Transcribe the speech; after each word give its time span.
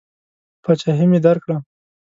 پاچهي 0.63 1.03
مې 1.09 1.19
درکړه. 1.25 1.57